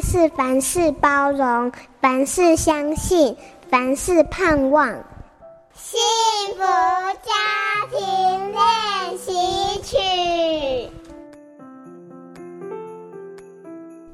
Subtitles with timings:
[0.00, 3.36] 是凡事包容，凡事相信，
[3.70, 4.88] 凡事盼望。
[5.74, 5.98] 幸
[6.54, 6.62] 福
[7.22, 7.32] 家
[7.90, 9.32] 庭练习
[9.82, 10.90] 曲。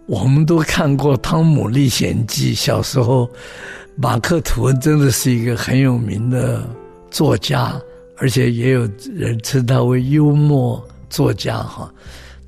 [0.06, 3.28] 我们都看过《汤姆历险记》，小时候，
[3.96, 6.62] 马克·吐温真的是一个很有名的
[7.10, 7.80] 作家，
[8.18, 11.90] 而且也有人称他为幽默作家哈。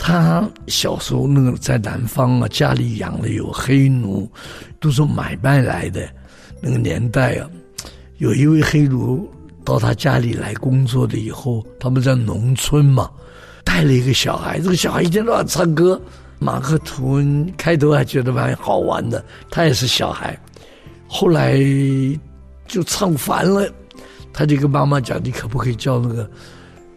[0.06, 4.30] 他小时候那个在南方啊，家里养了有黑奴，
[4.78, 6.06] 都是买卖来的。
[6.60, 7.48] 那个年代啊，
[8.18, 9.26] 有一位黑奴
[9.64, 13.10] 到他家里来工作的以后，他们在农村嘛，
[13.64, 15.98] 带了一个小孩，这个小孩一天到晚唱歌。
[16.38, 20.38] 马克吐温开头还觉得蛮好玩的，他也是小孩，
[21.08, 21.58] 后来
[22.66, 23.66] 就唱烦了，
[24.34, 26.30] 他就跟妈妈讲：“你可不可以叫那个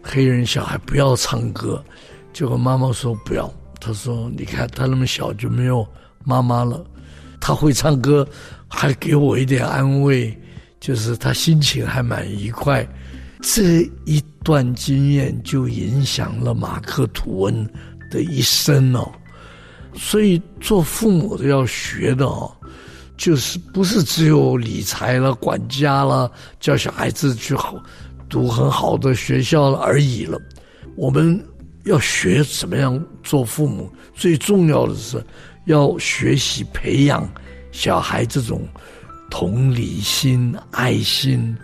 [0.02, 1.82] 黑人小孩不要唱歌？”
[2.32, 5.86] 结果妈妈说：“不要。”他说：“你看他那么小就没有
[6.24, 6.84] 妈妈了，
[7.40, 8.26] 他会唱歌，
[8.66, 10.36] 还给我一点安慰，
[10.80, 12.86] 就是他心情还蛮愉快。”
[13.40, 17.64] 这一段经验就影响了马克吐温
[18.10, 19.08] 的一生哦。
[19.94, 22.50] 所以做父母的要学的哦，
[23.16, 27.80] 就是不是只有理财了、管家了、教小孩子去好
[28.28, 30.36] 读很好的学校了而已了。
[30.96, 31.40] 我们
[31.84, 35.24] 要学怎么样做父母，最重要的是
[35.66, 37.28] 要学习培养
[37.72, 38.66] 小孩这种
[39.30, 41.56] 同理心、爱心，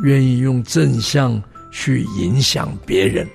[0.00, 3.26] 愿意用正向去影响别人。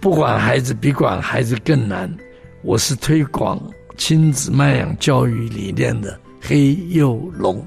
[0.00, 2.14] 不管孩子比管孩子更难，
[2.62, 3.58] 我是推广
[3.96, 7.66] 亲子慢养教育理念的黑幼龙。